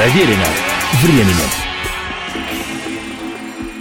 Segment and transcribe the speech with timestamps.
[0.00, 0.46] Проверено
[1.02, 1.50] временем.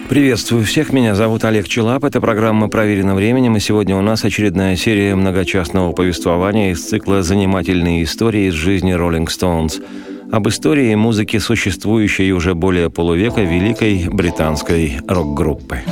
[0.09, 4.75] Приветствую всех, меня зовут Олег Челап, это программа «Проверено временем», и сегодня у нас очередная
[4.75, 9.79] серия многочастного повествования из цикла «Занимательные истории из жизни Роллинг Стоунс»
[10.29, 15.83] об истории музыки, существующей уже более полувека великой британской рок-группы.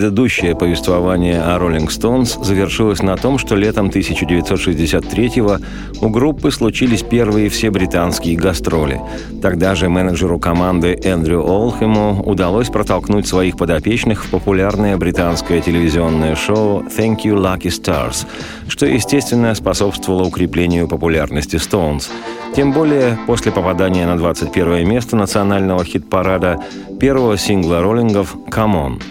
[0.00, 5.58] Предыдущее повествование о Роллинг Стоунс завершилось на том, что летом 1963-го
[6.00, 8.98] у группы случились первые все британские гастроли.
[9.42, 16.82] Тогда же менеджеру команды Эндрю Олхему удалось протолкнуть своих подопечных в популярное британское телевизионное шоу
[16.84, 18.26] «Thank You Lucky Stars»,
[18.68, 22.08] что, естественно, способствовало укреплению популярности Стоунс.
[22.56, 26.58] Тем более после попадания на 21 место национального хит-парада
[26.98, 29.02] первого сингла роллингов «Come On».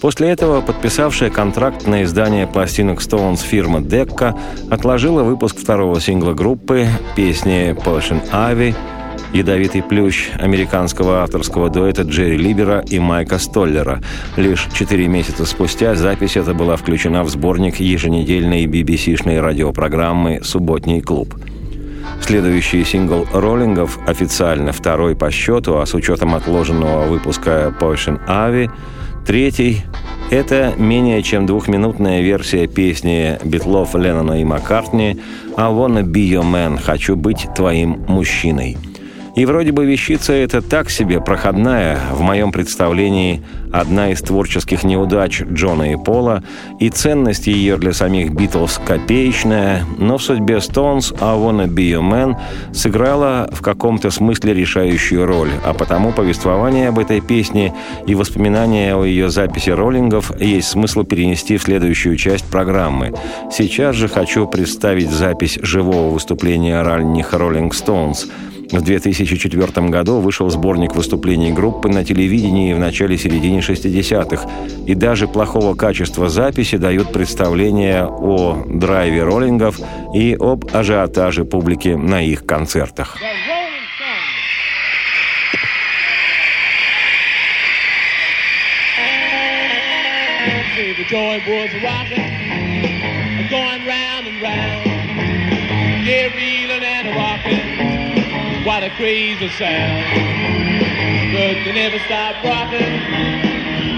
[0.00, 4.38] После этого подписавшая контракт на издание пластинок Stones фирма Decca
[4.70, 6.86] отложила выпуск второго сингла группы,
[7.16, 8.76] песни Potion Ivy,
[9.32, 14.00] ядовитый плющ американского авторского дуэта Джерри Либера и Майка Столлера.
[14.36, 21.34] Лишь четыре месяца спустя запись эта была включена в сборник еженедельной BBC-шной радиопрограммы «Субботний клуб».
[22.20, 28.70] Следующий сингл роллингов, официально второй по счету, а с учетом отложенного выпуска Poison Ivy,
[29.28, 29.82] третий–
[30.30, 35.20] это менее чем двухминутная версия песни Битлов, Леннона и Маккартни
[35.54, 38.78] «I wanna be your man»– «Хочу быть твоим мужчиной».
[39.34, 43.42] И вроде бы вещица эта так себе проходная, в моем представлении
[43.72, 46.42] одна из творческих неудач Джона и Пола,
[46.80, 52.02] и ценность ее для самих Битлз копеечная, но в судьбе Stones «I Wanna Be Your
[52.02, 52.36] Man»
[52.72, 57.74] сыграла в каком-то смысле решающую роль, а потому повествование об этой песне
[58.06, 63.14] и воспоминания о ее записи роллингов есть смысл перенести в следующую часть программы.
[63.52, 68.28] Сейчас же хочу представить запись живого выступления ранних «Роллинг Stones»,
[68.70, 74.48] в 2004 году вышел сборник выступлений группы на телевидении в начале-середине 60-х,
[74.86, 79.80] и даже плохого качества записи дают представление о драйве роллингов
[80.14, 83.16] и об ажиотаже публики на их концертах.
[91.10, 91.42] and
[94.42, 96.47] rocking.
[98.88, 100.04] What a crazy sound.
[101.32, 102.80] But they never stopped rocking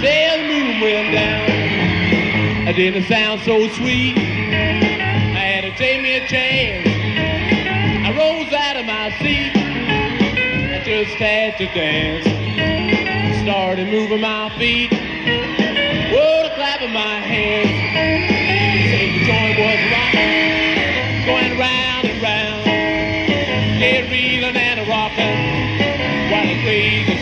[0.00, 2.69] till the moon went down.
[2.69, 4.16] I didn't sound so sweet.
[4.16, 6.87] I had to take me a chance.
[8.06, 9.52] I rose out of my seat.
[9.56, 12.26] I just had to dance.
[13.42, 14.92] Started moving my feet.
[14.92, 17.70] Whoa, the clap of my hands.
[18.90, 20.89] The joint was rocking,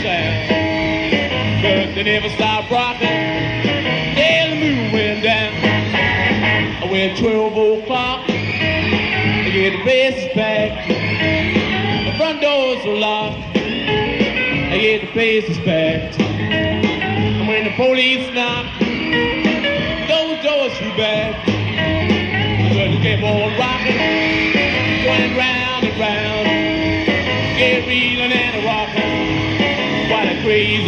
[0.08, 1.62] sound.
[1.62, 3.08] But they never stopped rocking,
[4.16, 5.52] till the moon went down.
[6.82, 10.88] I went 12 o'clock, I get the places back.
[12.06, 16.19] The front doors were locked, I get the places back.
[16.20, 18.78] And when the police knocked,
[20.08, 21.48] those doors flew back.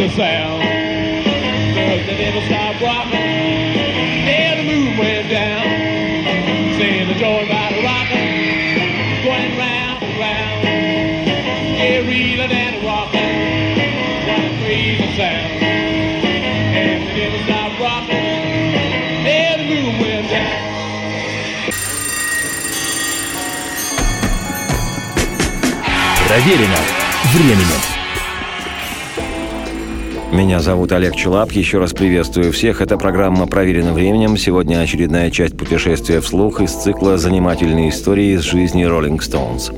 [0.00, 0.62] crazy sound.
[0.62, 3.74] Cause they never stop rocking.
[4.24, 5.64] Till the moon went down.
[6.78, 9.24] Saying the joy about rocking.
[9.24, 10.62] Going round and round.
[11.76, 13.76] Get reeling and rocking.
[14.26, 15.62] What a crazy sound.
[16.80, 18.24] And they never stop rocking.
[19.24, 20.62] Till the moon went down.
[26.28, 26.76] Проверено
[27.32, 27.89] временем.
[30.41, 31.51] Меня зовут Олег Челап.
[31.51, 32.81] Еще раз приветствую всех.
[32.81, 34.37] Это программа «Проверено временем».
[34.37, 39.69] Сегодня очередная часть путешествия вслух из цикла «Занимательные истории из жизни Роллинг Стоунс».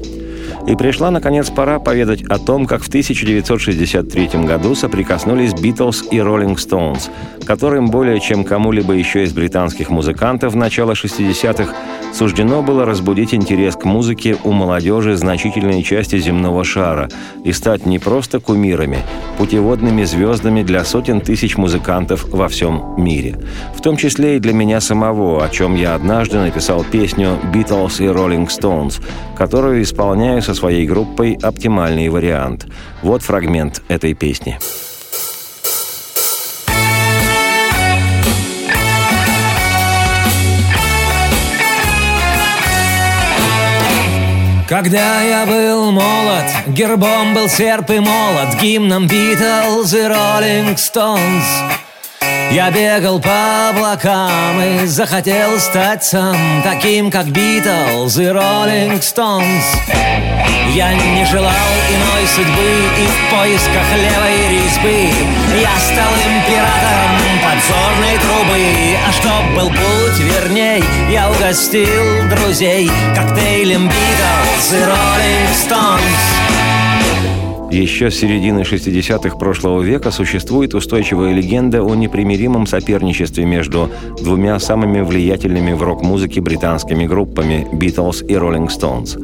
[0.66, 6.58] И пришла, наконец, пора поведать о том, как в 1963 году соприкоснулись Битлз и Роллинг
[6.58, 7.10] Стоунс,
[7.44, 11.74] которым более чем кому-либо еще из британских музыкантов начала 60-х
[12.14, 17.10] суждено было разбудить интерес к музыке у молодежи значительной части земного шара
[17.44, 19.00] и стать не просто кумирами,
[19.38, 23.40] путеводными звездами для сотен тысяч музыкантов во всем мире.
[23.76, 28.08] В том числе и для меня самого, о чем я однажды написал песню «Beatles и
[28.08, 29.02] Rolling Stones»,
[29.38, 32.68] которую исполняю со своей группой «Оптимальный вариант».
[33.02, 34.58] Вот фрагмент этой песни.
[44.68, 51.46] Когда я был молод, гербом был серп и молот, гимном Битлз и Роллинг Стоунс.
[52.54, 59.66] Я бегал по облакам и захотел стать сам таким, как Битлз и Роллинг Стоунс.
[60.76, 65.10] Я не желал иной судьбы и в поисках левой резьбы.
[65.60, 68.98] Я стал императором подзорной трубы.
[69.08, 76.83] А чтоб был путь верней, я угостил друзей Коктейлем Битлз и Роллинг Стоунс
[77.74, 83.90] еще с середины 60-х прошлого века существует устойчивая легенда о непримиримом соперничестве между
[84.22, 89.18] двумя самыми влиятельными в рок-музыке британскими группами «Битлз» и «Роллинг Стоунс».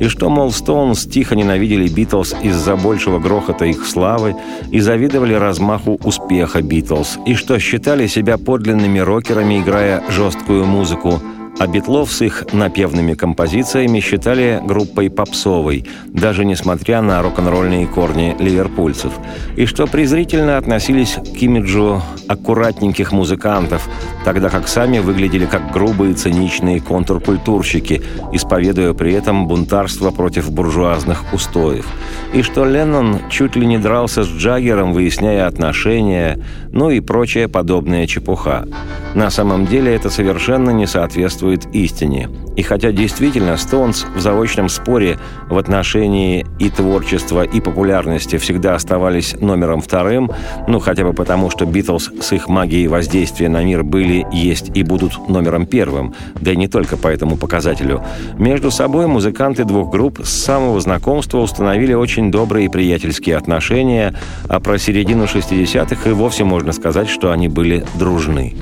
[0.00, 4.36] И что, мол, Стоунс тихо ненавидели «Битлз» из-за большего грохота их славы
[4.70, 11.20] и завидовали размаху успеха «Битлз», и что считали себя подлинными рокерами, играя жесткую музыку–
[11.58, 19.12] а Битлов с их напевными композициями считали группой попсовой, даже несмотря на рок-н-ролльные корни ливерпульцев,
[19.56, 23.88] и что презрительно относились к имиджу аккуратненьких музыкантов,
[24.24, 31.86] тогда как сами выглядели как грубые циничные контркультурщики, исповедуя при этом бунтарство против буржуазных устоев,
[32.32, 36.38] и что Леннон чуть ли не дрался с Джаггером, выясняя отношения,
[36.72, 38.66] ну и прочая подобная чепуха.
[39.14, 42.28] На самом деле это совершенно не соответствует истине.
[42.56, 45.18] И хотя действительно Стоунс в заочном споре
[45.48, 50.30] в отношении и творчества, и популярности всегда оставались номером вторым,
[50.68, 54.82] ну хотя бы потому, что Битлз с их магией воздействия на мир были, есть и
[54.82, 58.02] будут номером первым, да и не только по этому показателю,
[58.38, 64.14] между собой музыканты двух групп с самого знакомства установили очень добрые приятельские отношения,
[64.48, 68.54] а про середину 60-х и вовсе можно сказать, что они были дружны.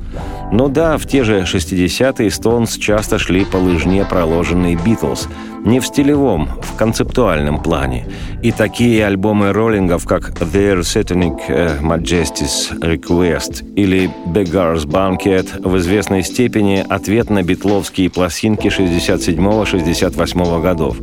[0.52, 5.28] Ну да, в те же 60-е Стоунс часто шли по лыжне, проложенной Битлз,
[5.64, 8.06] не в стилевом, в концептуальном плане.
[8.42, 16.24] И такие альбомы роллингов, как Their Satanic э, Majesty's Request или Beggar's Banquet в известной
[16.24, 20.96] степени ответ на битловские пластинки 67-68 годов.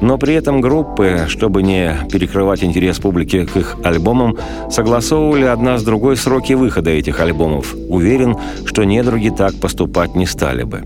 [0.00, 4.36] Но при этом группы, чтобы не перекрывать интерес публики к их альбомам,
[4.70, 7.74] согласовывали одна с другой сроки выхода этих альбомов.
[7.88, 10.84] Уверен, что недруги так поступать не стали бы.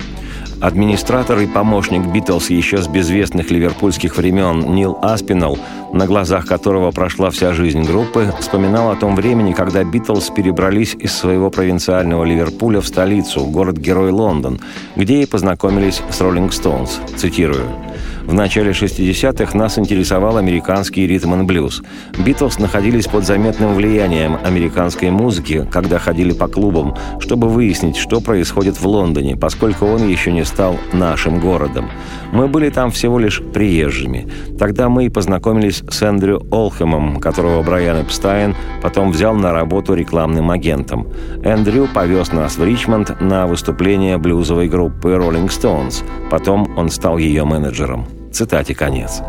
[0.61, 5.59] Администратор и помощник Битлз еще с безвестных ливерпульских времен Нил Аспинал,
[5.95, 11.15] на глазах которого прошла вся жизнь группы, вспоминал о том времени, когда Битлз перебрались из
[11.15, 14.61] своего провинциального Ливерпуля в столицу, город-герой Лондон,
[14.95, 17.01] где и познакомились с Роллинг Стоунс.
[17.17, 17.88] Цитирую.
[18.29, 21.83] В начале 60-х нас интересовал американский ритм и блюз.
[22.19, 28.79] Битлз находились под заметным влиянием американской музыки, когда ходили по клубам, чтобы выяснить, что происходит
[28.79, 31.89] в Лондоне, поскольку он еще не стал нашим городом.
[32.31, 34.29] Мы были там всего лишь приезжими.
[34.59, 40.51] Тогда мы и познакомились с Эндрю Олхемом, которого Брайан Эпстайн потом взял на работу рекламным
[40.51, 41.09] агентом.
[41.43, 46.05] Эндрю повез нас в Ричмонд на выступление блюзовой группы Rolling Stones.
[46.31, 48.18] Потом он стал ее менеджером.
[48.33, 49.23] Цитате конец.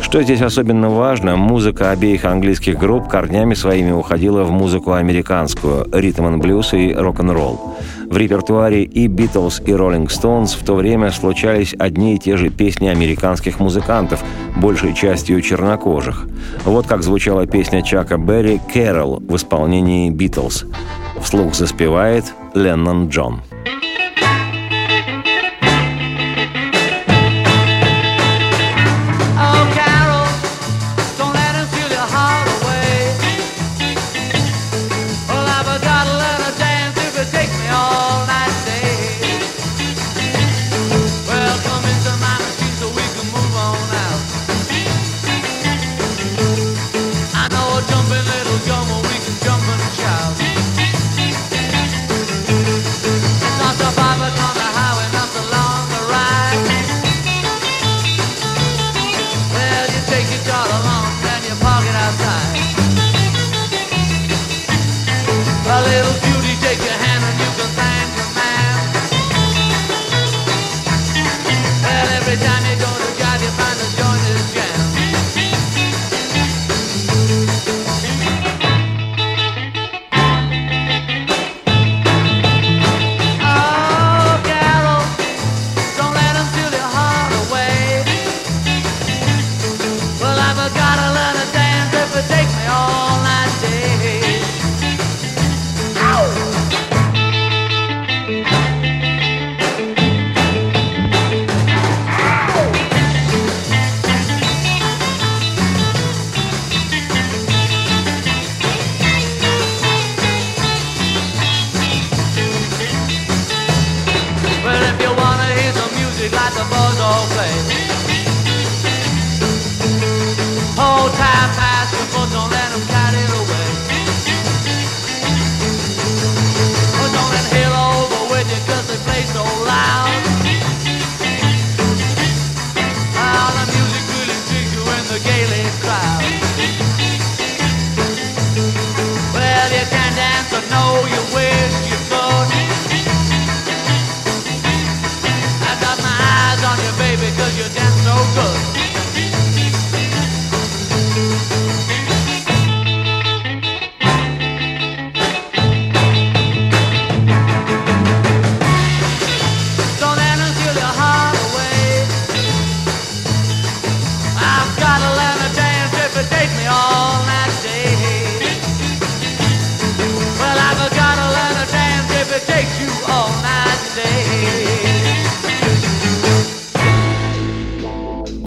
[0.00, 6.26] Что здесь особенно важно, музыка обеих английских групп корнями своими уходила в музыку американскую, ритм
[6.26, 7.76] н блюз и рок-н-ролл.
[8.10, 12.50] В репертуаре и Битлз, и Роллинг Стоунс в то время случались одни и те же
[12.50, 14.22] песни американских музыкантов,
[14.56, 16.26] большей частью чернокожих.
[16.64, 20.66] Вот как звучала песня Чака Берри «Кэрол» в исполнении Битлз.
[21.22, 23.40] Вслух заспевает Леннон Джон.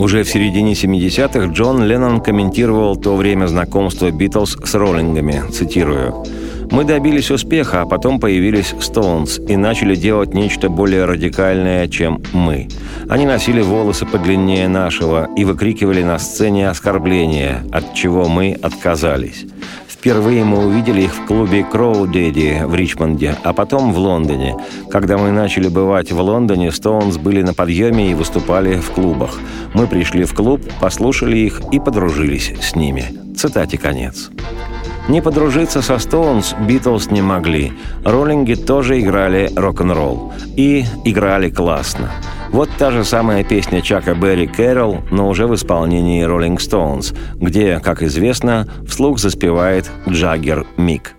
[0.05, 6.23] Уже в середине 70-х Джон Леннон комментировал то время знакомства Битлз с роллингами, цитирую.
[6.69, 12.67] Мы добились успеха, а потом появились Стоунс и начали делать нечто более радикальное, чем мы.
[13.09, 19.47] Они носили волосы подлиннее нашего и выкрикивали на сцене оскорбления, от чего мы отказались.
[20.05, 24.55] Впервые мы увидели их в клубе Кроу Дэдди в Ричмонде, а потом в Лондоне.
[24.91, 29.39] Когда мы начали бывать в Лондоне, Стоунс были на подъеме и выступали в клубах.
[29.73, 33.15] Мы пришли в клуб, послушали их и подружились с ними.
[33.35, 34.29] Цитате конец.
[35.07, 37.73] Не подружиться со Стоунс Битлз не могли.
[38.03, 40.33] Роллинги тоже играли рок-н-ролл.
[40.55, 42.11] И играли классно.
[42.49, 47.79] Вот та же самая песня Чака Берри «Кэрол», но уже в исполнении Роллинг Стоунс, где,
[47.79, 51.14] как известно, вслух заспевает Джаггер Мик.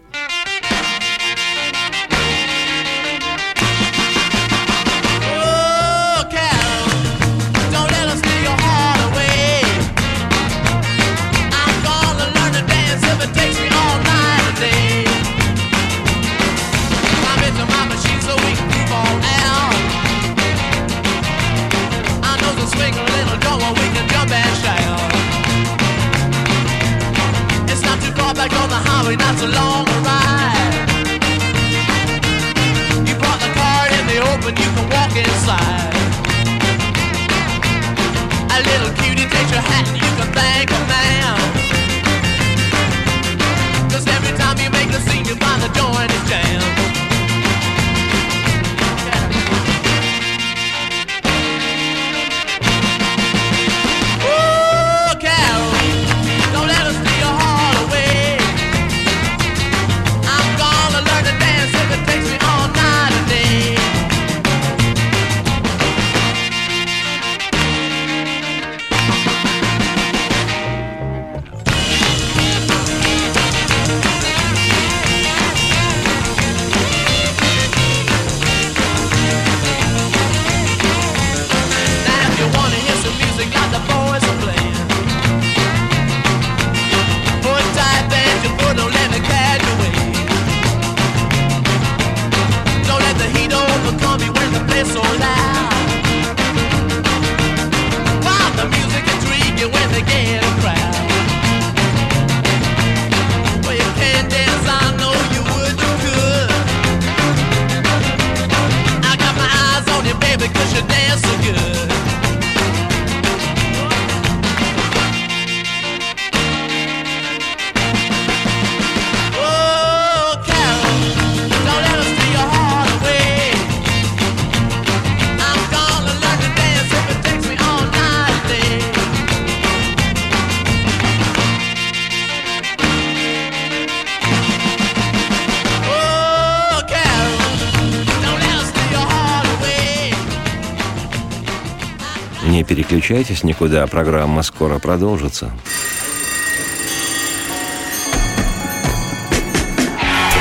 [143.06, 145.52] Переключайтесь никуда, программа скоро продолжится.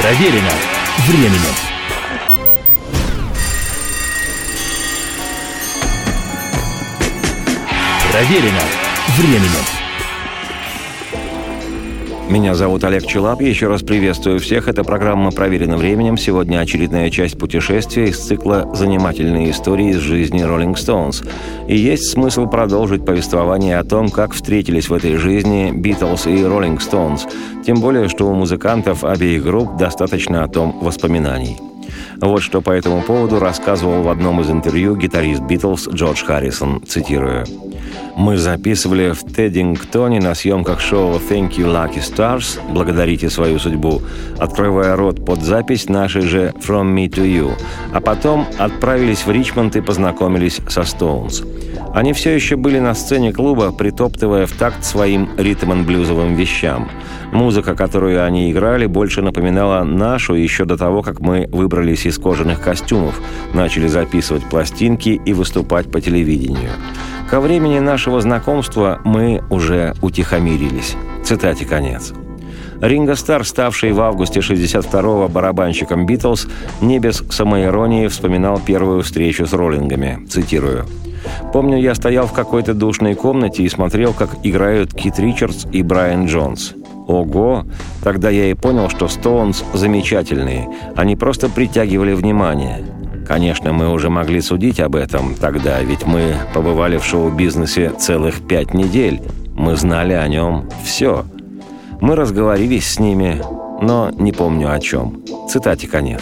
[0.02, 0.52] Проверено
[1.08, 1.56] временем.
[8.12, 8.62] Проверено
[9.16, 9.85] временем.
[12.30, 13.40] Меня зовут Олег Челап.
[13.42, 14.68] Еще раз приветствую всех.
[14.68, 16.18] Это программа «Проверено временем».
[16.18, 21.22] Сегодня очередная часть путешествия из цикла «Занимательные истории из жизни Роллинг Стоунс».
[21.68, 26.82] И есть смысл продолжить повествование о том, как встретились в этой жизни Битлз и Роллинг
[26.82, 27.28] Стоунс.
[27.64, 31.58] Тем более, что у музыкантов обеих групп достаточно о том воспоминаний.
[32.20, 37.46] Вот что по этому поводу рассказывал в одном из интервью гитарист Битлз Джордж Харрисон, цитирую.
[38.16, 44.02] Мы записывали в Теддингтоне на съемках шоу «Thank you, Lucky Stars» «Благодарите свою судьбу»,
[44.40, 47.52] открывая рот под запись нашей же «From me to you»,
[47.94, 51.46] а потом отправились в Ричмонд и познакомились со Stones.
[51.94, 56.90] Они все еще были на сцене клуба, притоптывая в такт своим ритм-блюзовым вещам.
[57.32, 62.62] Музыка, которую они играли, больше напоминала нашу еще до того, как мы выбрались из кожаных
[62.62, 63.20] костюмов,
[63.54, 66.72] начали записывать пластинки и выступать по телевидению.
[67.30, 70.96] Ко времени нашего знакомства мы уже утихомирились.
[71.24, 72.14] Цитате конец.
[72.82, 76.48] Ринго Стар, ставший в августе 62-го барабанщиком «Битлз»,
[76.82, 80.26] не без самоиронии вспоминал первую встречу с роллингами.
[80.30, 80.86] Цитирую.
[81.52, 86.28] «Помню, я стоял в какой-то душной комнате и смотрел, как играют Кит Ричардс и Брайан
[86.28, 86.76] Джонс.
[87.08, 87.66] Ого!
[88.04, 90.68] Тогда я и понял, что Стоунс замечательные.
[90.96, 92.84] Они просто притягивали внимание.
[93.26, 98.74] Конечно, мы уже могли судить об этом тогда, ведь мы побывали в шоу-бизнесе целых пять
[98.74, 99.20] недель.
[99.56, 101.26] Мы знали о нем все.
[102.02, 103.42] Мы разговорились с ними,
[103.82, 105.24] но не помню о чем.
[105.50, 106.22] Цитате конец.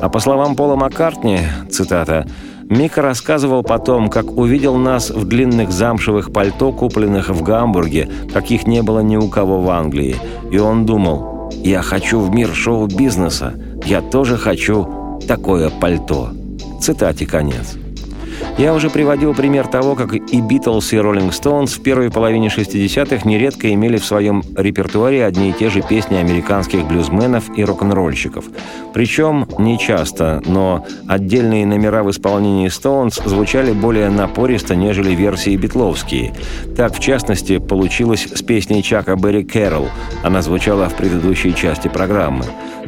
[0.00, 1.38] А по словам Пола Маккартни,
[1.70, 2.26] цитата,
[2.68, 8.82] Мика рассказывал потом, как увидел нас в длинных замшевых пальто, купленных в Гамбурге, каких не
[8.82, 10.16] было ни у кого в Англии.
[10.50, 16.30] И он думал, я хочу в мир шоу-бизнеса, я тоже хочу такое пальто.
[16.80, 17.76] Цитате конец.
[18.58, 23.26] Я уже приводил пример того, как и Битлз, и Роллинг Стоунс в первой половине 60-х
[23.28, 28.44] нередко имели в своем репертуаре одни и те же песни американских блюзменов и рок-н-ролльщиков.
[28.92, 36.34] Причем не часто, но отдельные номера в исполнении Стоунс звучали более напористо, нежели версии битловские.
[36.76, 39.88] Так, в частности, получилось с песней Чака Берри «Кэрол».
[40.22, 42.44] Она звучала в предыдущей части программы.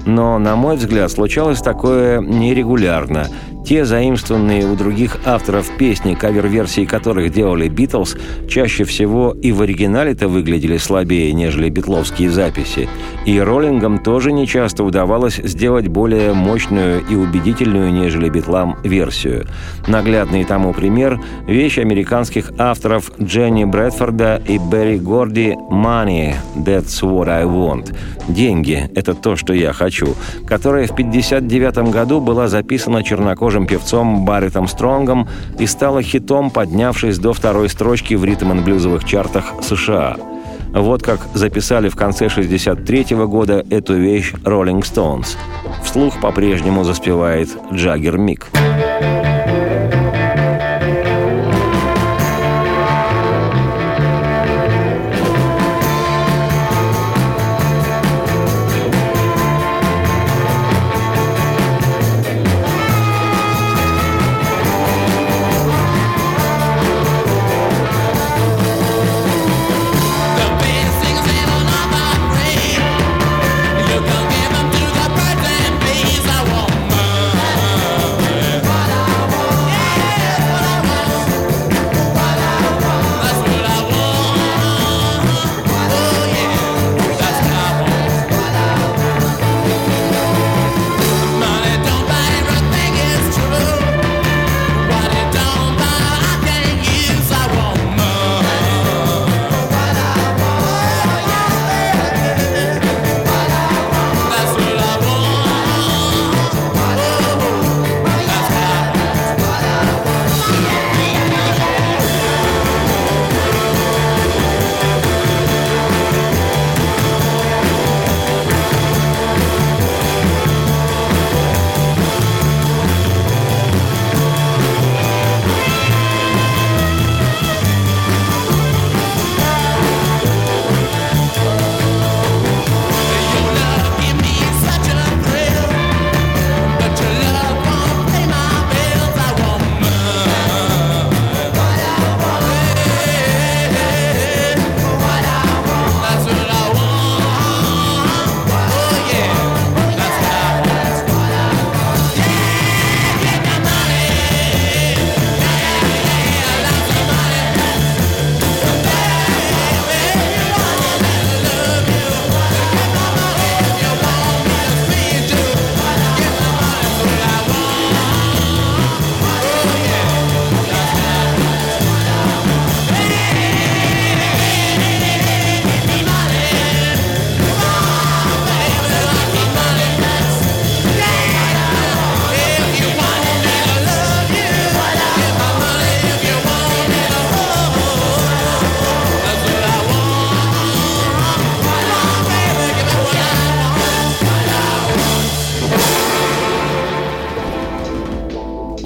[0.07, 3.29] Но, на мой взгляд, случалось такое нерегулярно.
[3.65, 8.15] Те заимствованные у других авторов песни, кавер-версии которых делали Битлз,
[8.47, 12.89] чаще всего и в оригинале-то выглядели слабее, нежели битловские записи.
[13.25, 19.47] И роллингам тоже нечасто удавалось сделать более мощную и убедительную, нежели битлам, версию.
[19.89, 27.45] Наглядный тому пример– вещь американских авторов Дженни Брэдфорда и Берри Горди «Money– That's what I
[27.45, 27.97] want»–
[28.29, 30.15] «Деньги– это то, что я хочу»,
[30.47, 37.19] которая в 1959 году была записана чернокожим чернокожим певцом Барритом Стронгом и стала хитом, поднявшись
[37.19, 40.17] до второй строчки в ритм-н-блюзовых чартах США.
[40.73, 45.37] Вот как записали в конце 1963 года эту вещь Rolling Stones.
[45.85, 48.49] Вслух по-прежнему заспевает Джаггер Мик.
[48.53, 49.44] Мик.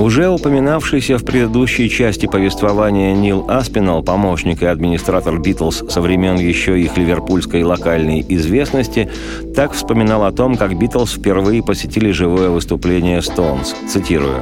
[0.08, 6.80] Уже упоминавшийся в предыдущей части повествования Нил Аспинал, помощник и администратор «Битлз» со времен еще
[6.80, 9.10] их ливерпульской локальной известности,
[9.54, 13.74] так вспоминал о том, как «Битлз» впервые посетили живое выступление «Стоунс».
[13.86, 14.40] Цитирую.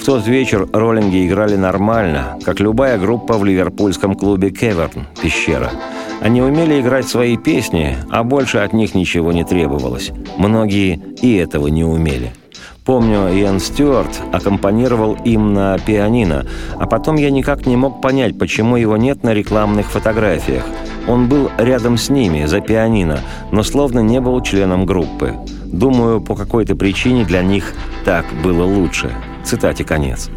[0.00, 5.70] В тот вечер роллинги играли нормально, как любая группа в ливерпульском клубе «Кеверн»– «Пещера».
[6.22, 10.12] Они умели играть свои песни, а больше от них ничего не требовалось.
[10.38, 12.32] Многие и этого не умели–
[12.84, 16.44] Помню, Иэн Стюарт аккомпанировал им на пианино,
[16.78, 20.64] а потом я никак не мог понять, почему его нет на рекламных фотографиях.
[21.08, 23.20] Он был рядом с ними, за пианино,
[23.50, 25.32] но словно не был членом группы.
[25.64, 27.72] Думаю, по какой-то причине для них
[28.04, 29.10] так было лучше.
[29.44, 30.28] Цитате конец.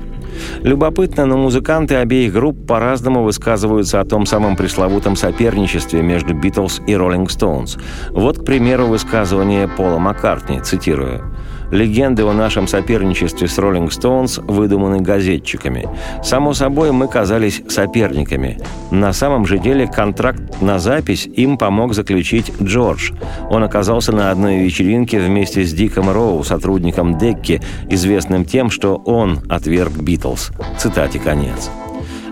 [0.62, 6.96] Любопытно, но музыканты обеих групп по-разному высказываются о том самом пресловутом соперничестве между Битлз и
[6.96, 7.78] Роллинг Стоунс.
[8.12, 11.34] Вот, к примеру, высказывание Пола Маккартни, цитирую.
[11.72, 15.88] Легенды о нашем соперничестве с Роллинг Стоунс выдуманы газетчиками.
[16.24, 18.60] Само собой, мы казались соперниками.
[18.90, 23.12] На самом же деле контракт на запись им помог заключить Джордж.
[23.50, 29.42] Он оказался на одной вечеринке вместе с Диком Роу, сотрудником Декки, известным тем, что он
[29.50, 30.52] отверг Битлз.
[30.78, 31.70] Цитате конец.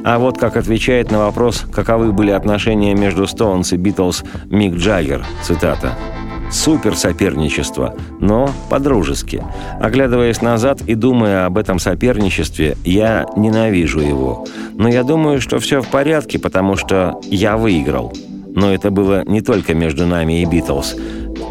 [0.05, 5.25] А вот как отвечает на вопрос, каковы были отношения между Стоунс и Битлз Мик Джаггер,
[5.43, 5.93] цитата–
[6.51, 9.43] Супер соперничество, но по-дружески.
[9.79, 14.45] Оглядываясь назад и думая об этом соперничестве, я ненавижу его.
[14.73, 18.13] Но я думаю, что все в порядке, потому что я выиграл.
[18.55, 20.95] Но это было не только между нами и Битлз,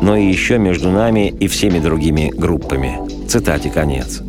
[0.00, 2.98] но и еще между нами и всеми другими группами.
[3.28, 4.22] Цитате конец.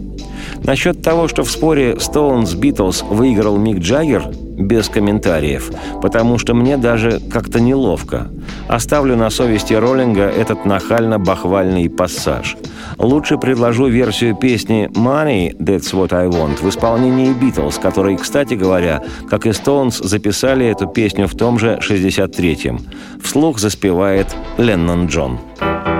[0.63, 6.77] Насчет того, что в споре Stones Beatles выиграл Мик Джаггер, без комментариев, потому что мне
[6.77, 8.29] даже как-то неловко.
[8.67, 12.55] Оставлю на совести Роллинга этот нахально-бахвальный пассаж.
[12.97, 19.03] Лучше предложу версию песни «Money, That's What I Want» в исполнении Битлз, которые, кстати говоря,
[19.29, 22.79] как и Stones, записали эту песню в том же 63-м.
[23.21, 25.25] Вслух заспевает Леннон Джон.
[25.25, 25.94] Джон.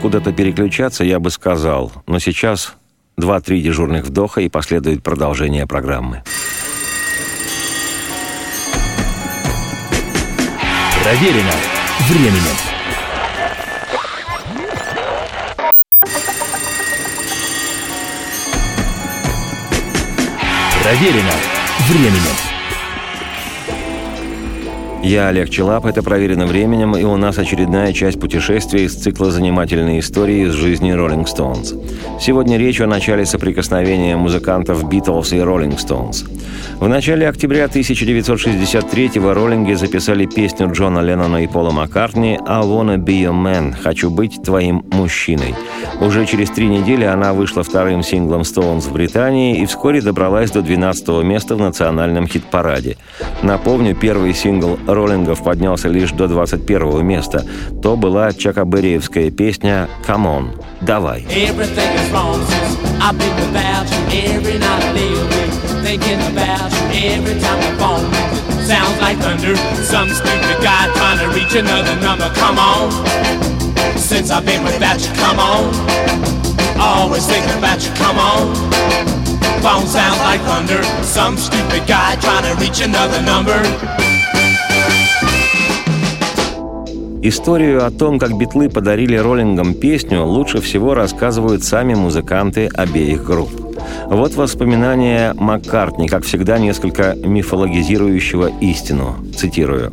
[0.00, 1.92] Куда-то переключаться, я бы сказал.
[2.06, 2.74] Но сейчас
[3.16, 6.22] два-три дежурных вдоха и последует продолжение программы.
[11.02, 11.54] Проверено
[12.08, 12.42] временем.
[20.82, 21.32] Проверено
[21.88, 22.47] временем.
[25.02, 30.00] Я Олег Челап, это «Проверено временем», и у нас очередная часть путешествия из цикла «Занимательные
[30.00, 31.74] истории из жизни Роллинг Стоунс».
[32.20, 36.24] Сегодня речь о начале соприкосновения музыкантов Битлз и Роллинг Стоунс.
[36.80, 43.22] В начале октября 1963-го роллинги записали песню Джона Леннона и Пола Маккартни «I wanna be
[43.22, 45.54] your man»– «Хочу быть твоим мужчиной».
[46.00, 50.62] Уже через три недели она вышла вторым синглом Стоунс в Британии и вскоре добралась до
[50.62, 52.96] 12 места в национальном хит-параде.
[53.42, 57.44] Напомню, первый сингл роллингов поднялся лишь до 21 места.
[57.82, 61.26] То была чакабериевская песня «Come on, давай».
[68.68, 72.28] Sounds like thunder, some stupid guy trying to reach another number.
[72.34, 72.90] Come on,
[73.96, 75.72] since I've been without you, come on.
[76.78, 78.54] Always thinking about you, come on.
[79.62, 83.56] Phone sounds like thunder, some stupid guy trying to reach another number.
[87.20, 93.50] Историю о том, как битлы подарили роллингам песню, лучше всего рассказывают сами музыканты обеих групп.
[94.06, 99.16] Вот воспоминания Маккартни, как всегда, несколько мифологизирующего истину.
[99.36, 99.92] Цитирую.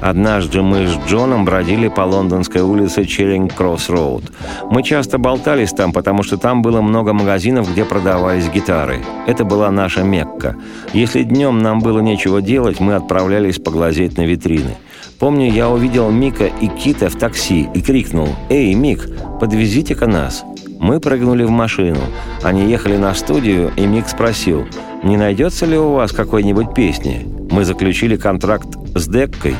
[0.00, 4.24] «Однажды мы с Джоном бродили по лондонской улице Черинг Кросс Роуд.
[4.70, 8.98] Мы часто болтались там, потому что там было много магазинов, где продавались гитары.
[9.26, 10.56] Это была наша Мекка.
[10.92, 14.74] Если днем нам было нечего делать, мы отправлялись поглазеть на витрины.
[15.18, 19.08] Помню, я увидел Мика и Кита в такси и крикнул «Эй, Мик,
[19.40, 20.44] подвезите-ка нас!»
[20.80, 22.00] Мы прыгнули в машину.
[22.42, 24.66] Они ехали на студию, и Мик спросил,
[25.02, 29.54] «Не найдется ли у вас какой-нибудь песни?» Мы заключили контракт с Деккой.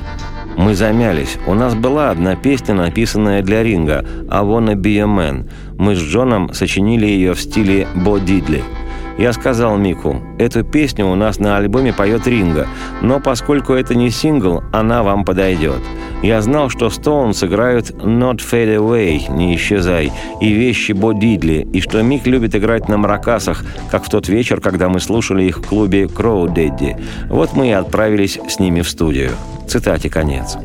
[0.57, 1.39] Мы замялись.
[1.47, 5.49] У нас была одна песня, написанная для Ринга «I wanna be a man».
[5.79, 8.63] Мы с Джоном сочинили ее в стиле Бо Дидли–
[9.19, 12.67] я сказал Мику, эту песню у нас на альбоме поет Ринга,
[13.03, 15.81] но поскольку это не сингл, она вам подойдет.
[16.23, 21.81] Я знал, что Стоун сыграют «Not Fade Away» «Не исчезай» и вещи Бо Дидли, и
[21.81, 25.69] что Мик любит играть на маракасах, как в тот вечер, когда мы слушали их в
[25.69, 26.97] клубе «Кроу Дэдди».
[27.29, 29.33] Вот мы и отправились с ними в студию.
[29.69, 30.57] Цитате конец.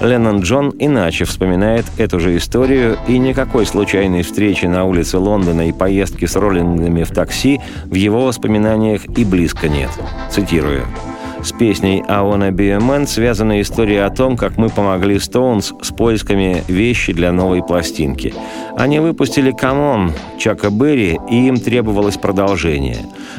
[0.00, 5.72] Леннон Джон иначе вспоминает эту же историю, и никакой случайной встречи на улице Лондона и
[5.72, 9.90] поездки с роллингами в такси в его воспоминаниях и близко нет.
[10.30, 10.86] Цитирую.
[11.42, 15.72] С песней «I wanna be a man» связана история о том, как мы помогли Стоунс
[15.80, 18.34] с поисками вещи для новой пластинки.
[18.76, 22.98] Они выпустили «Come on» Чака Берри, и им требовалось продолжение.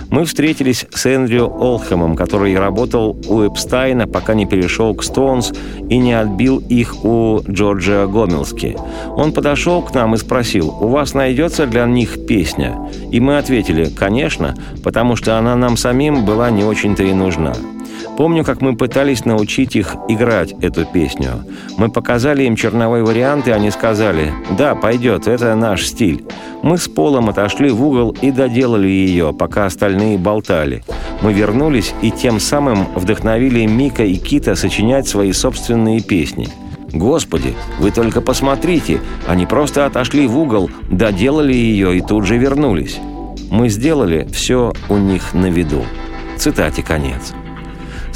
[0.09, 5.53] Мы встретились с Эндрю Олхэмом, который работал у Эпстайна, пока не перешел к Стоунс
[5.87, 8.77] и не отбил их у Джорджа Гомелски.
[9.15, 12.79] Он подошел к нам и спросил, «У вас найдется для них песня?»
[13.11, 17.53] И мы ответили, «Конечно, потому что она нам самим была не очень-то и нужна».
[18.17, 21.43] Помню, как мы пытались научить их играть эту песню.
[21.77, 26.23] Мы показали им черновой вариант, и они сказали, «Да, пойдет, это наш стиль».
[26.61, 30.83] Мы с Полом отошли в угол и доделали ее, пока остальные болтали.
[31.21, 36.47] Мы вернулись и тем самым вдохновили Мика и Кита сочинять свои собственные песни.
[36.93, 42.99] Господи, вы только посмотрите, они просто отошли в угол, доделали ее и тут же вернулись.
[43.49, 45.83] Мы сделали все у них на виду.
[46.37, 47.33] Цитате конец.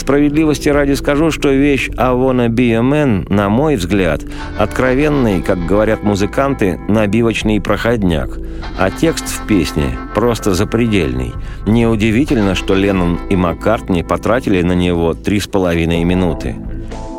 [0.06, 4.22] Справедливости ради скажу, что вещь «I wanna be a man», на мой взгляд,
[4.56, 8.38] откровенный, как говорят музыканты, набивочный проходняк,
[8.78, 11.34] а текст в песне просто запредельный.
[11.66, 16.56] Неудивительно, что Леннон и Маккартни потратили на него три с половиной минуты.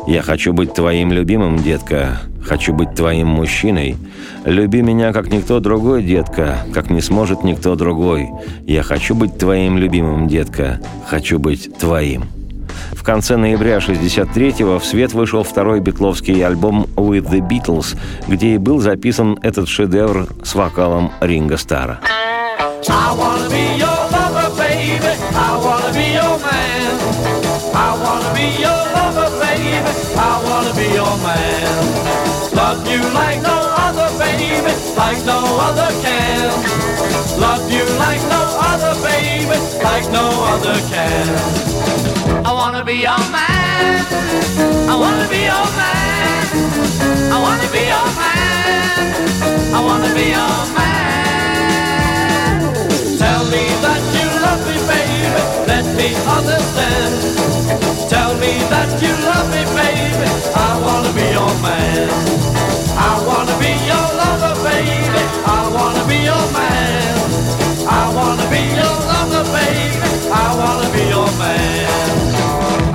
[0.07, 2.21] «Я хочу быть твоим любимым, детка.
[2.41, 3.97] Хочу быть твоим мужчиной.
[4.45, 8.29] Люби меня, как никто другой, детка, как не сможет никто другой.
[8.65, 10.79] Я хочу быть твоим любимым, детка.
[11.05, 12.36] Хочу быть твоим».
[13.07, 18.79] Конце ноября 63-го в свет вышел второй битловский альбом «With the Beatles», где и был
[18.79, 22.01] записан этот шедевр с вокалом Ринга Стара.
[39.83, 42.16] Like no other can.
[42.47, 44.05] I wanna be your man.
[44.87, 46.45] I wanna be your man.
[47.35, 49.75] I wanna be your man.
[49.75, 52.55] I wanna be your man.
[53.19, 55.43] Tell me that you love me, baby.
[55.67, 57.13] Let me understand.
[58.09, 60.27] Tell me that you love me, baby.
[60.55, 62.07] I wanna be your man.
[62.95, 65.23] I wanna be your lover, baby.
[65.45, 67.15] I wanna be your man.
[67.87, 69.99] I wanna be your lover, baby.
[70.31, 72.36] I wanna be your man.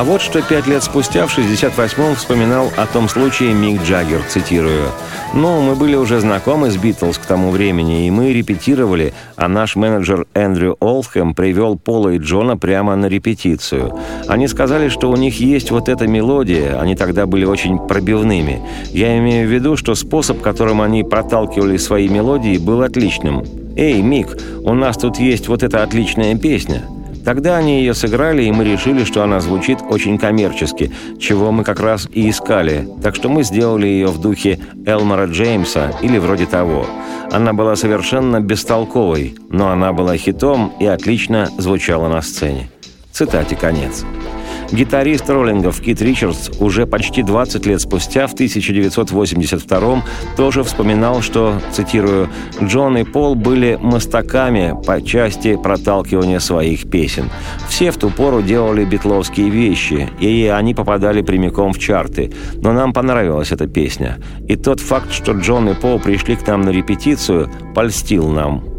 [0.00, 4.86] А вот что пять лет спустя, в 68-м, вспоминал о том случае Мик Джаггер, цитирую.
[5.34, 9.76] «Ну, мы были уже знакомы с Битлз к тому времени, и мы репетировали, а наш
[9.76, 13.94] менеджер Эндрю Олдхэм привел Пола и Джона прямо на репетицию.
[14.26, 18.62] Они сказали, что у них есть вот эта мелодия, они тогда были очень пробивными.
[18.92, 23.44] Я имею в виду, что способ, которым они проталкивали свои мелодии, был отличным.
[23.76, 26.84] «Эй, Мик, у нас тут есть вот эта отличная песня».
[27.24, 31.80] Тогда они ее сыграли, и мы решили, что она звучит очень коммерчески, чего мы как
[31.80, 32.88] раз и искали.
[33.02, 36.86] Так что мы сделали ее в духе Элмора Джеймса или вроде того.
[37.30, 42.68] Она была совершенно бестолковой, но она была хитом и отлично звучала на сцене.
[43.12, 44.04] Цитате конец.
[44.72, 50.04] Гитарист роллингов Кит Ричардс уже почти 20 лет спустя, в 1982
[50.36, 52.28] тоже вспоминал, что, цитирую,
[52.62, 57.30] «Джон и Пол были мостаками по части проталкивания своих песен.
[57.68, 62.32] Все в ту пору делали битловские вещи, и они попадали прямиком в чарты.
[62.54, 64.18] Но нам понравилась эта песня.
[64.48, 68.69] И тот факт, что Джон и Пол пришли к нам на репетицию, польстил нам.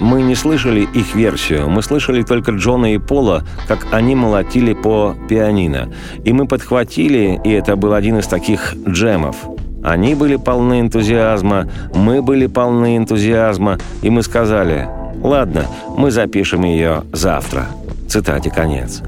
[0.00, 5.14] Мы не слышали их версию, мы слышали только Джона и Пола, как они молотили по
[5.28, 5.92] пианино.
[6.24, 9.36] И мы подхватили, и это был один из таких джемов.
[9.82, 14.88] Они были полны энтузиазма, мы были полны энтузиазма, и мы сказали,
[15.22, 15.66] ладно,
[15.96, 17.66] мы запишем ее завтра.
[18.08, 19.02] Цитате конец.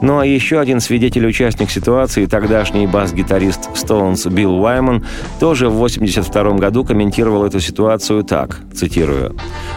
[0.00, 5.04] Ну а еще один свидетель-участник ситуации, тогдашний бас-гитарист Stones Билл Уайман,
[5.40, 9.36] тоже в 1982 году комментировал эту ситуацию так, цитирую.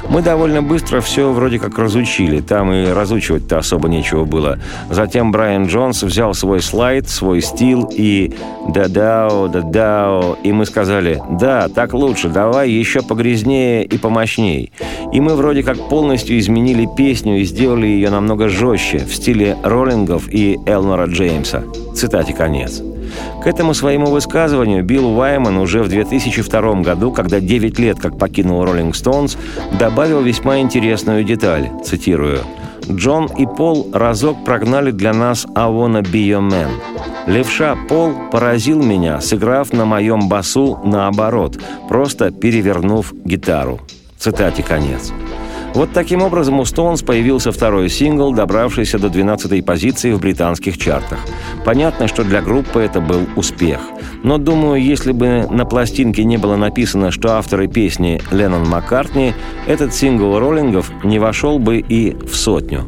[0.09, 4.59] «Мы довольно быстро все вроде как разучили, там и разучивать-то особо нечего было.
[4.89, 8.33] Затем Брайан Джонс взял свой слайд, свой стил и
[8.67, 14.71] да-дао, да-дао, и мы сказали, да, так лучше, давай еще погрязнее и помощней.
[15.11, 20.31] И мы вроде как полностью изменили песню и сделали ее намного жестче, в стиле Роллингов
[20.31, 21.63] и Элнора Джеймса.
[21.95, 22.81] Цитате конец.
[23.43, 28.63] К этому своему высказыванию Билл Уайман уже в 2002 году, когда 9 лет как покинул
[28.63, 29.37] Роллинг Стоунс,
[29.79, 32.39] добавил весьма интересную деталь, цитирую.
[32.89, 36.69] «Джон и Пол разок прогнали для нас «I wanna be your man».
[37.25, 41.59] Левша Пол поразил меня, сыграв на моем басу наоборот,
[41.89, 43.79] просто перевернув гитару.
[44.17, 45.11] Цитате конец.
[45.73, 51.19] Вот таким образом у Stones появился второй сингл, добравшийся до 12-й позиции в британских чартах.
[51.63, 53.79] Понятно, что для группы это был успех.
[54.23, 59.33] Но, думаю, если бы на пластинке не было написано, что авторы песни Леннон Маккартни,
[59.65, 62.83] этот сингл роллингов не вошел бы и в сотню.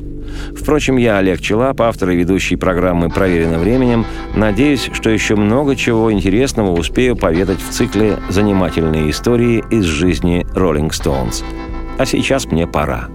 [0.54, 4.06] Впрочем, я, Олег Челап, автор и ведущий программы «Проверено временем»,
[4.36, 10.90] надеюсь, что еще много чего интересного успею поведать в цикле «Занимательные истории из жизни Rolling
[10.90, 11.44] Stones».
[11.98, 13.10] А сейчас мне пора.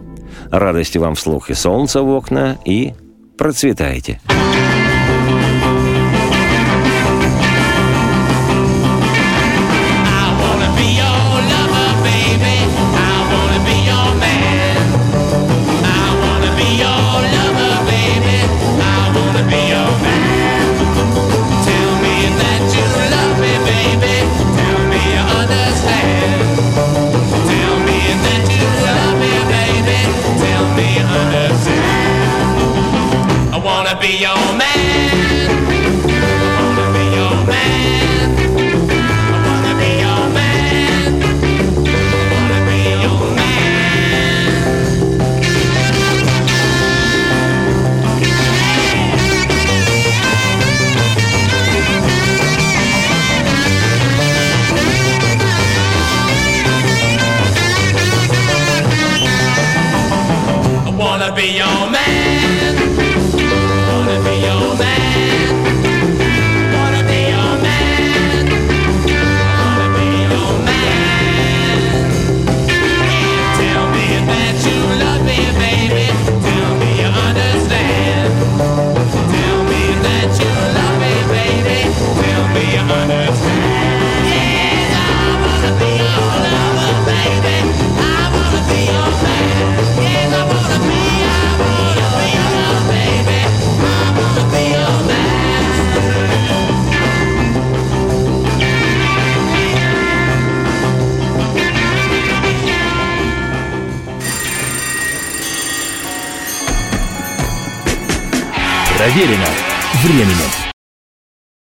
[0.51, 2.95] Радости вам вслух и солнца в окна, и
[3.37, 4.20] процветайте.
[4.29, 4.47] be